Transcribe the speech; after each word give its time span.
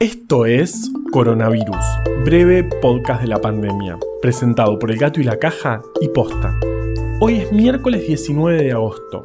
Esto 0.00 0.46
es 0.46 0.90
Coronavirus, 1.12 1.84
breve 2.24 2.64
podcast 2.64 3.20
de 3.20 3.28
la 3.28 3.38
pandemia, 3.38 3.98
presentado 4.22 4.78
por 4.78 4.90
El 4.90 4.96
Gato 4.96 5.20
y 5.20 5.24
la 5.24 5.38
Caja 5.38 5.82
y 6.00 6.08
Posta. 6.08 6.58
Hoy 7.20 7.34
es 7.34 7.52
miércoles 7.52 8.06
19 8.06 8.62
de 8.62 8.72
agosto, 8.72 9.20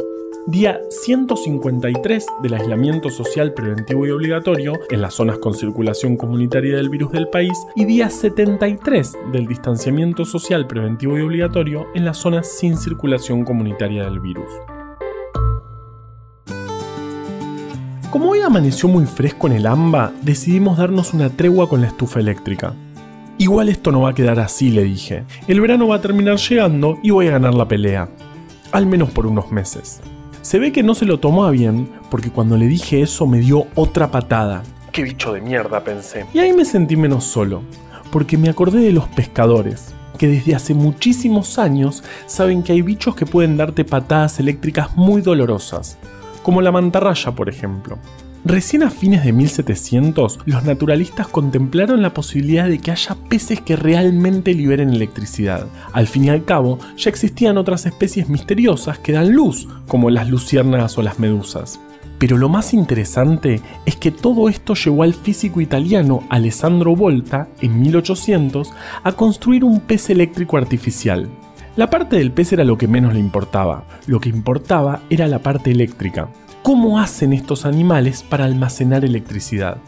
día 0.47 0.81
153 0.89 2.25
del 2.43 2.55
aislamiento 2.55 3.09
social 3.09 3.53
preventivo 3.53 4.05
y 4.05 4.11
obligatorio 4.11 4.73
en 4.89 5.01
las 5.01 5.13
zonas 5.13 5.37
con 5.37 5.53
circulación 5.53 6.17
comunitaria 6.17 6.75
del 6.75 6.89
virus 6.89 7.13
del 7.13 7.29
país 7.29 7.57
y 7.77 7.85
día 7.85 8.09
73 8.09 9.13
del 9.31 9.47
distanciamiento 9.47 10.25
social 10.25 10.67
preventivo 10.67 11.17
y 11.17 11.21
obligatorio 11.21 11.87
en 11.95 12.03
las 12.03 12.17
zonas 12.17 12.51
sin 12.51 12.75
circulación 12.75 13.45
comunitaria 13.45 14.03
del 14.03 14.19
virus. 14.19 14.51
Como 18.15 18.29
hoy 18.29 18.39
amaneció 18.39 18.87
muy 18.87 19.05
fresco 19.05 19.47
en 19.47 19.53
el 19.57 19.67
AMBA, 19.67 20.13
decidimos 20.21 20.77
darnos 20.77 21.13
una 21.13 21.29
tregua 21.29 21.67
con 21.67 21.81
la 21.81 21.87
estufa 21.87 22.21
eléctrica. 22.21 22.73
Igual 23.37 23.67
esto 23.67 23.91
no 23.91 24.03
va 24.03 24.11
a 24.11 24.15
quedar 24.15 24.39
así, 24.39 24.69
le 24.69 24.85
dije. 24.85 25.25
El 25.49 25.59
verano 25.59 25.89
va 25.89 25.97
a 25.97 26.01
terminar 26.01 26.37
llegando 26.37 26.97
y 27.03 27.09
voy 27.09 27.27
a 27.27 27.31
ganar 27.31 27.53
la 27.53 27.67
pelea. 27.67 28.07
Al 28.71 28.85
menos 28.85 29.11
por 29.11 29.27
unos 29.27 29.51
meses. 29.51 29.99
Se 30.41 30.59
ve 30.59 30.71
que 30.71 30.81
no 30.81 30.95
se 30.95 31.03
lo 31.03 31.19
tomó 31.19 31.43
a 31.43 31.51
bien, 31.51 31.89
porque 32.09 32.31
cuando 32.31 32.55
le 32.55 32.67
dije 32.67 33.01
eso 33.01 33.27
me 33.27 33.39
dio 33.39 33.67
otra 33.75 34.11
patada. 34.11 34.63
Qué 34.93 35.03
bicho 35.03 35.33
de 35.33 35.41
mierda, 35.41 35.83
pensé. 35.83 36.25
Y 36.33 36.39
ahí 36.39 36.53
me 36.53 36.63
sentí 36.63 36.95
menos 36.95 37.25
solo, 37.25 37.63
porque 38.13 38.37
me 38.37 38.47
acordé 38.47 38.79
de 38.79 38.93
los 38.93 39.09
pescadores, 39.09 39.93
que 40.17 40.29
desde 40.29 40.55
hace 40.55 40.73
muchísimos 40.73 41.59
años 41.59 42.01
saben 42.27 42.63
que 42.63 42.71
hay 42.71 42.81
bichos 42.81 43.13
que 43.13 43.25
pueden 43.25 43.57
darte 43.57 43.83
patadas 43.83 44.39
eléctricas 44.39 44.95
muy 44.95 45.21
dolorosas 45.21 45.97
como 46.45 46.61
la 46.61 46.71
mantarraya 46.71 47.31
por 47.31 47.49
ejemplo. 47.49 47.97
Recién 48.45 48.83
a 48.83 48.91
fines 48.91 49.25
de 49.25 49.33
1700, 49.33 50.41
los 50.45 50.63
naturalistas 50.63 51.27
contemplaron 51.27 52.03
la 52.03 52.13
posibilidad 52.13 52.69
de 52.69 52.77
que 52.77 52.91
haya 52.91 53.15
peces 53.27 53.61
que 53.61 53.75
realmente 53.75 54.53
liberen 54.53 54.91
electricidad. 54.91 55.65
Al 55.91 56.05
fin 56.05 56.25
y 56.25 56.29
al 56.29 56.45
cabo, 56.45 56.77
ya 56.97 57.09
existían 57.09 57.57
otras 57.57 57.87
especies 57.87 58.29
misteriosas 58.29 58.99
que 58.99 59.13
dan 59.13 59.33
luz, 59.33 59.67
como 59.87 60.11
las 60.11 60.29
luciérnagas 60.29 60.99
o 60.99 61.01
las 61.01 61.17
medusas. 61.17 61.79
Pero 62.19 62.37
lo 62.37 62.47
más 62.47 62.75
interesante 62.75 63.61
es 63.87 63.95
que 63.95 64.11
todo 64.11 64.47
esto 64.47 64.75
llevó 64.75 65.01
al 65.01 65.15
físico 65.15 65.61
italiano 65.61 66.21
Alessandro 66.29 66.95
Volta, 66.95 67.47
en 67.59 67.81
1800, 67.81 68.71
a 69.03 69.11
construir 69.13 69.63
un 69.63 69.79
pez 69.79 70.11
eléctrico 70.11 70.57
artificial. 70.57 71.27
La 71.75 71.89
parte 71.89 72.15
del 72.15 72.31
pez 72.31 72.53
era 72.53 72.63
lo 72.63 72.77
que 72.77 72.87
menos 72.87 73.13
le 73.13 73.19
importaba, 73.19 73.83
lo 74.07 74.21
que 74.21 74.29
importaba 74.29 75.01
era 75.09 75.27
la 75.27 75.39
parte 75.39 75.71
eléctrica. 75.71 76.29
¿Cómo 76.63 76.99
hacen 76.99 77.33
estos 77.33 77.65
animales 77.65 78.23
para 78.23 78.45
almacenar 78.45 79.03
electricidad? 79.03 79.79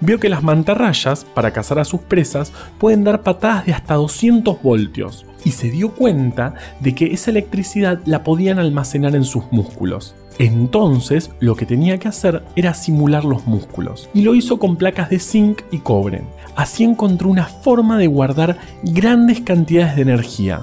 Vio 0.00 0.20
que 0.20 0.28
las 0.28 0.44
mantarrayas, 0.44 1.24
para 1.24 1.52
cazar 1.52 1.80
a 1.80 1.84
sus 1.84 2.00
presas, 2.00 2.52
pueden 2.78 3.02
dar 3.02 3.22
patadas 3.22 3.66
de 3.66 3.72
hasta 3.72 3.94
200 3.94 4.62
voltios, 4.62 5.26
y 5.44 5.50
se 5.50 5.68
dio 5.68 5.90
cuenta 5.90 6.54
de 6.78 6.94
que 6.94 7.12
esa 7.12 7.32
electricidad 7.32 8.00
la 8.04 8.22
podían 8.22 8.60
almacenar 8.60 9.16
en 9.16 9.24
sus 9.24 9.50
músculos. 9.50 10.14
Entonces 10.38 11.32
lo 11.40 11.56
que 11.56 11.66
tenía 11.66 11.98
que 11.98 12.06
hacer 12.06 12.44
era 12.54 12.72
simular 12.72 13.24
los 13.24 13.48
músculos, 13.48 14.08
y 14.14 14.22
lo 14.22 14.36
hizo 14.36 14.60
con 14.60 14.76
placas 14.76 15.10
de 15.10 15.18
zinc 15.18 15.62
y 15.72 15.78
cobre. 15.78 16.22
Así 16.54 16.84
encontró 16.84 17.28
una 17.28 17.46
forma 17.46 17.98
de 17.98 18.06
guardar 18.06 18.58
grandes 18.84 19.40
cantidades 19.40 19.96
de 19.96 20.02
energía, 20.02 20.60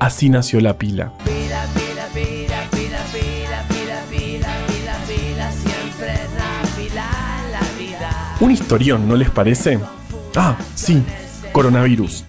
Así 0.00 0.30
nació 0.30 0.62
la 0.62 0.78
pila. 0.78 1.12
Un 8.40 8.50
historión, 8.50 9.06
¿no 9.06 9.14
les 9.14 9.28
parece? 9.28 9.78
Ah, 10.34 10.56
sí, 10.74 11.02
coronavirus. 11.52 12.24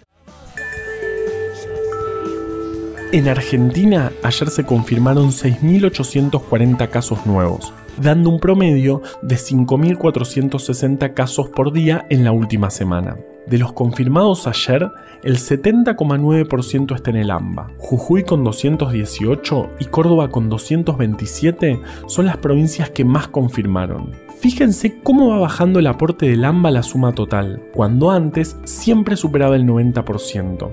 En 3.14 3.30
Argentina 3.30 4.12
ayer 4.22 4.50
se 4.50 4.66
confirmaron 4.66 5.30
6.840 5.30 6.90
casos 6.90 7.26
nuevos, 7.26 7.74
dando 7.96 8.30
un 8.30 8.42
promedio 8.42 9.02
de 9.22 9.36
5.460 9.38 11.14
casos 11.14 11.48
por 11.48 11.72
día 11.72 12.06
en 12.10 12.26
la 12.26 12.34
última 12.34 12.70
semana. 12.70 13.16
De 13.48 13.58
los 13.58 13.74
confirmados 13.74 14.48
ayer, 14.48 14.92
el 15.24 15.38
70,9% 15.38 16.96
está 16.96 17.10
en 17.10 17.18
el 17.18 17.32
AMBA. 17.32 17.72
Jujuy 17.78 18.24
con 18.24 18.44
218 18.44 19.70
y 19.80 19.86
Córdoba 19.86 20.30
con 20.30 20.50
227 20.50 21.80
son 22.08 22.28
las 22.28 22.38
provincias 22.38 22.90
que 22.92 23.04
más 23.04 23.28
confirmaron. 23.28 24.12
Fíjense 24.40 25.00
cómo 25.04 25.30
va 25.30 25.40
bajando 25.40 25.80
el 25.80 25.88
aporte 25.88 26.28
del 26.28 26.46
AMBA 26.46 26.70
a 26.70 26.72
la 26.72 26.84
suma 26.84 27.14
total, 27.14 27.62
cuando 27.74 28.12
antes 28.12 28.58
siempre 28.64 29.16
superaba 29.16 29.56
el 29.56 29.66
90%. 29.66 30.70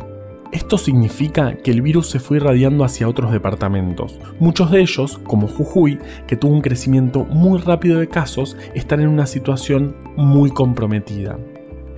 Esto 0.51 0.79
significa 0.79 1.57
que 1.57 1.71
el 1.71 1.83
virus 1.83 2.09
se 2.09 2.21
fue 2.21 2.39
irradiando 2.39 2.85
hacia 2.85 3.09
otros 3.09 3.33
departamentos. 3.33 4.19
Muchos 4.41 4.71
de 4.71 4.81
ellos, 4.81 5.19
como 5.25 5.47
Jujuy, 5.47 5.99
que 6.27 6.37
tuvo 6.37 6.53
un 6.53 6.63
crecimiento 6.63 7.25
muy 7.27 7.59
rápido 7.59 7.99
de 7.99 8.09
casos, 8.09 8.57
están 8.75 9.01
en 9.01 9.09
una 9.09 9.27
situación 9.27 9.95
muy 10.17 10.51
comprometida. 10.51 11.39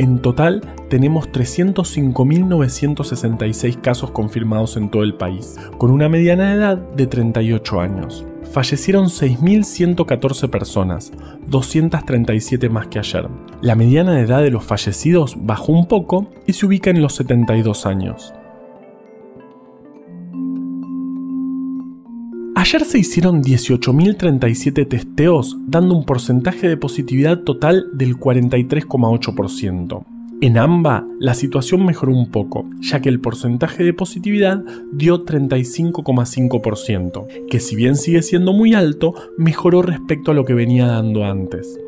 En 0.00 0.18
total 0.18 0.62
tenemos 0.88 1.30
305.966 1.30 3.80
casos 3.82 4.10
confirmados 4.12 4.78
en 4.78 4.88
todo 4.88 5.02
el 5.02 5.12
país, 5.12 5.58
con 5.76 5.90
una 5.90 6.08
mediana 6.08 6.54
edad 6.54 6.78
de 6.78 7.06
38 7.06 7.80
años. 7.82 8.24
Fallecieron 8.50 9.08
6.114 9.08 10.48
personas, 10.48 11.12
237 11.48 12.70
más 12.70 12.86
que 12.86 12.98
ayer. 12.98 13.28
La 13.60 13.74
mediana 13.74 14.14
de 14.14 14.22
edad 14.22 14.40
de 14.40 14.50
los 14.50 14.64
fallecidos 14.64 15.36
bajó 15.38 15.72
un 15.72 15.86
poco 15.86 16.30
y 16.46 16.54
se 16.54 16.64
ubica 16.64 16.88
en 16.88 17.02
los 17.02 17.16
72 17.16 17.84
años. 17.84 18.32
Ayer 22.60 22.84
se 22.84 22.98
hicieron 22.98 23.42
18.037 23.42 24.86
testeos, 24.86 25.56
dando 25.66 25.94
un 25.94 26.04
porcentaje 26.04 26.68
de 26.68 26.76
positividad 26.76 27.38
total 27.38 27.86
del 27.94 28.18
43,8%. 28.18 30.04
En 30.42 30.58
AMBA, 30.58 31.06
la 31.18 31.32
situación 31.32 31.86
mejoró 31.86 32.12
un 32.12 32.30
poco, 32.30 32.68
ya 32.80 33.00
que 33.00 33.08
el 33.08 33.18
porcentaje 33.18 33.82
de 33.82 33.94
positividad 33.94 34.62
dio 34.92 35.24
35,5%, 35.24 37.46
que 37.48 37.60
si 37.60 37.76
bien 37.76 37.96
sigue 37.96 38.20
siendo 38.20 38.52
muy 38.52 38.74
alto, 38.74 39.14
mejoró 39.38 39.80
respecto 39.80 40.32
a 40.32 40.34
lo 40.34 40.44
que 40.44 40.52
venía 40.52 40.86
dando 40.86 41.24
antes. 41.24 41.80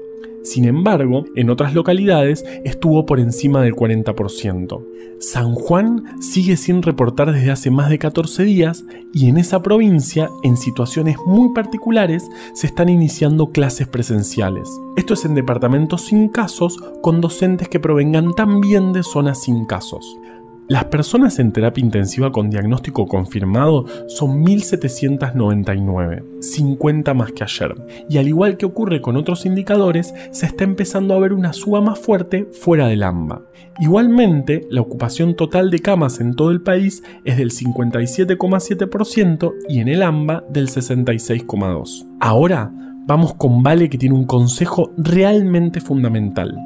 Sin 0.42 0.64
embargo, 0.64 1.24
en 1.36 1.50
otras 1.50 1.74
localidades 1.74 2.44
estuvo 2.64 3.06
por 3.06 3.20
encima 3.20 3.62
del 3.62 3.74
40%. 3.74 4.82
San 5.18 5.54
Juan 5.54 6.20
sigue 6.20 6.56
sin 6.56 6.82
reportar 6.82 7.32
desde 7.32 7.52
hace 7.52 7.70
más 7.70 7.88
de 7.90 7.98
14 7.98 8.42
días 8.42 8.84
y 9.14 9.28
en 9.28 9.38
esa 9.38 9.62
provincia, 9.62 10.28
en 10.42 10.56
situaciones 10.56 11.16
muy 11.24 11.54
particulares, 11.54 12.28
se 12.54 12.66
están 12.66 12.88
iniciando 12.88 13.50
clases 13.50 13.86
presenciales. 13.86 14.68
Esto 14.96 15.14
es 15.14 15.24
en 15.24 15.36
departamentos 15.36 16.02
sin 16.02 16.28
casos 16.28 16.78
con 17.02 17.20
docentes 17.20 17.68
que 17.68 17.78
provengan 17.78 18.32
también 18.34 18.92
de 18.92 19.04
zonas 19.04 19.42
sin 19.42 19.64
casos. 19.64 20.18
Las 20.68 20.84
personas 20.84 21.40
en 21.40 21.52
terapia 21.52 21.84
intensiva 21.84 22.30
con 22.30 22.48
diagnóstico 22.48 23.06
confirmado 23.06 23.84
son 24.06 24.44
1.799, 24.44 26.40
50 26.40 27.14
más 27.14 27.32
que 27.32 27.42
ayer. 27.42 27.74
Y 28.08 28.18
al 28.18 28.28
igual 28.28 28.56
que 28.56 28.66
ocurre 28.66 29.00
con 29.00 29.16
otros 29.16 29.44
indicadores, 29.44 30.14
se 30.30 30.46
está 30.46 30.62
empezando 30.64 31.14
a 31.14 31.18
ver 31.18 31.32
una 31.32 31.52
suba 31.52 31.80
más 31.80 31.98
fuerte 31.98 32.46
fuera 32.52 32.86
del 32.86 33.02
AMBA. 33.02 33.42
Igualmente, 33.80 34.60
la 34.70 34.82
ocupación 34.82 35.34
total 35.34 35.70
de 35.70 35.80
camas 35.80 36.20
en 36.20 36.34
todo 36.34 36.52
el 36.52 36.62
país 36.62 37.02
es 37.24 37.36
del 37.36 37.50
57,7% 37.50 39.52
y 39.68 39.80
en 39.80 39.88
el 39.88 40.02
AMBA 40.02 40.44
del 40.48 40.68
66,2%. 40.68 42.06
Ahora, 42.20 42.70
vamos 43.06 43.34
con 43.34 43.64
Vale 43.64 43.90
que 43.90 43.98
tiene 43.98 44.14
un 44.14 44.26
consejo 44.26 44.92
realmente 44.96 45.80
fundamental. 45.80 46.56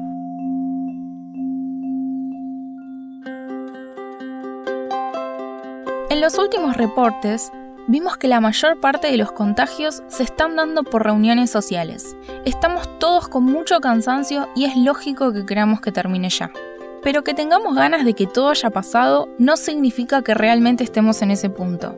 En 6.09 6.21
los 6.21 6.37
últimos 6.37 6.77
reportes, 6.77 7.51
vimos 7.85 8.15
que 8.15 8.29
la 8.29 8.39
mayor 8.39 8.79
parte 8.79 9.11
de 9.11 9.17
los 9.17 9.33
contagios 9.33 10.03
se 10.07 10.23
están 10.23 10.55
dando 10.55 10.83
por 10.83 11.03
reuniones 11.03 11.49
sociales. 11.49 12.15
Estamos 12.45 12.87
todos 12.97 13.27
con 13.27 13.43
mucho 13.43 13.81
cansancio 13.81 14.47
y 14.55 14.63
es 14.63 14.77
lógico 14.77 15.33
que 15.33 15.45
queramos 15.45 15.81
que 15.81 15.91
termine 15.91 16.29
ya. 16.29 16.49
Pero 17.03 17.25
que 17.25 17.33
tengamos 17.33 17.75
ganas 17.75 18.05
de 18.05 18.13
que 18.13 18.25
todo 18.25 18.51
haya 18.51 18.69
pasado 18.69 19.27
no 19.37 19.57
significa 19.57 20.21
que 20.21 20.33
realmente 20.33 20.85
estemos 20.85 21.21
en 21.21 21.31
ese 21.31 21.49
punto. 21.49 21.97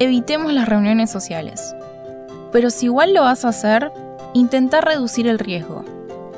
Evitemos 0.00 0.52
las 0.52 0.68
reuniones 0.68 1.12
sociales. 1.12 1.72
Pero 2.50 2.70
si 2.70 2.86
igual 2.86 3.14
lo 3.14 3.22
vas 3.22 3.44
a 3.44 3.50
hacer, 3.50 3.92
intenta 4.34 4.80
reducir 4.80 5.28
el 5.28 5.38
riesgo. 5.38 5.84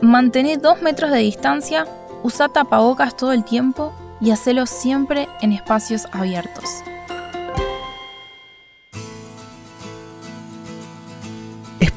Mantén 0.02 0.60
dos 0.60 0.82
metros 0.82 1.10
de 1.10 1.18
distancia, 1.20 1.86
usa 2.22 2.50
tapabocas 2.50 3.16
todo 3.16 3.32
el 3.32 3.44
tiempo 3.44 3.94
y 4.20 4.30
hacelo 4.30 4.66
siempre 4.66 5.26
en 5.40 5.52
espacios 5.52 6.06
abiertos. 6.12 6.68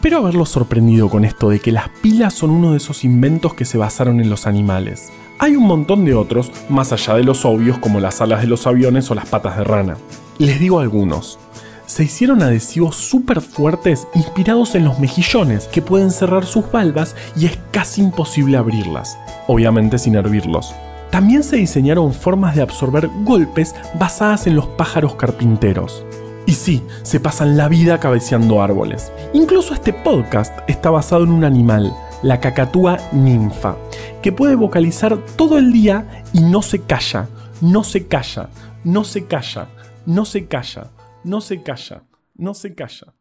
Espero 0.01 0.17
haberlos 0.17 0.49
sorprendido 0.49 1.11
con 1.11 1.25
esto 1.25 1.49
de 1.49 1.59
que 1.59 1.71
las 1.71 1.89
pilas 2.01 2.33
son 2.33 2.49
uno 2.49 2.71
de 2.71 2.77
esos 2.77 3.03
inventos 3.03 3.53
que 3.53 3.65
se 3.65 3.77
basaron 3.77 4.19
en 4.19 4.31
los 4.31 4.47
animales. 4.47 5.11
Hay 5.37 5.55
un 5.55 5.67
montón 5.67 6.05
de 6.05 6.15
otros, 6.15 6.51
más 6.69 6.91
allá 6.91 7.13
de 7.13 7.23
los 7.23 7.45
obvios 7.45 7.77
como 7.77 7.99
las 7.99 8.19
alas 8.19 8.41
de 8.41 8.47
los 8.47 8.65
aviones 8.65 9.11
o 9.11 9.13
las 9.13 9.29
patas 9.29 9.57
de 9.57 9.63
rana. 9.63 9.97
Les 10.39 10.59
digo 10.59 10.79
algunos. 10.79 11.37
Se 11.85 12.05
hicieron 12.05 12.41
adhesivos 12.41 12.95
súper 12.95 13.41
fuertes 13.41 14.07
inspirados 14.15 14.73
en 14.73 14.85
los 14.85 14.97
mejillones 14.97 15.67
que 15.67 15.83
pueden 15.83 16.09
cerrar 16.09 16.47
sus 16.47 16.71
valvas 16.71 17.15
y 17.37 17.45
es 17.45 17.59
casi 17.69 18.01
imposible 18.01 18.57
abrirlas, 18.57 19.19
obviamente 19.45 19.99
sin 19.99 20.15
hervirlos. 20.15 20.73
También 21.11 21.43
se 21.43 21.57
diseñaron 21.57 22.11
formas 22.11 22.55
de 22.55 22.63
absorber 22.63 23.07
golpes 23.23 23.75
basadas 23.99 24.47
en 24.47 24.55
los 24.55 24.65
pájaros 24.65 25.13
carpinteros. 25.13 26.03
Y 26.51 26.55
sí, 26.55 26.83
se 27.03 27.21
pasan 27.21 27.55
la 27.55 27.69
vida 27.69 28.01
cabeceando 28.01 28.61
árboles. 28.61 29.13
Incluso 29.31 29.73
este 29.73 29.93
podcast 29.93 30.53
está 30.67 30.89
basado 30.89 31.23
en 31.23 31.31
un 31.31 31.45
animal, 31.45 31.95
la 32.23 32.41
cacatúa 32.41 32.97
ninfa, 33.13 33.77
que 34.21 34.33
puede 34.33 34.55
vocalizar 34.55 35.17
todo 35.37 35.57
el 35.57 35.71
día 35.71 36.25
y 36.33 36.41
no 36.41 36.61
se 36.61 36.81
calla, 36.81 37.29
no 37.61 37.85
se 37.85 38.05
calla, 38.05 38.49
no 38.83 39.05
se 39.05 39.27
calla, 39.27 39.69
no 40.05 40.25
se 40.25 40.45
calla, 40.45 40.91
no 41.23 41.39
se 41.39 41.63
calla, 41.63 42.03
no 42.35 42.53
se 42.53 42.75
calla. 42.75 43.20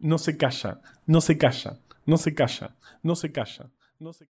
no 0.00 0.18
se 0.18 0.36
calla, 0.36 0.80
no 1.06 1.20
se 1.20 1.38
calla, 1.38 1.78
no 2.06 2.16
se 2.16 2.34
calla, 2.34 2.76
no 3.02 3.14
se 3.14 3.32
calla, 3.32 3.70
no 3.98 4.12
se 4.12 4.28